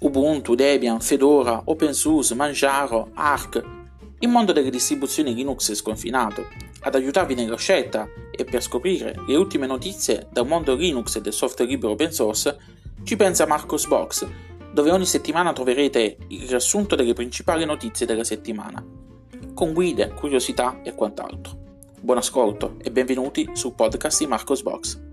[0.00, 3.62] Ubuntu, Debian, Fedora, OpenSUSE, Manjaro, Arc.
[4.20, 6.46] Il mondo delle distribuzioni Linux è sconfinato.
[6.80, 11.34] Ad aiutarvi nella scelta e per scoprire le ultime notizie dal mondo Linux e del
[11.34, 12.58] software libero open source,
[13.02, 14.26] ci pensa Marcos Box,
[14.72, 18.82] dove ogni settimana troverete il riassunto delle principali notizie della settimana,
[19.52, 21.58] con guide, curiosità e quant'altro.
[22.00, 25.09] Buon ascolto e benvenuti sul podcast di Marcos Box.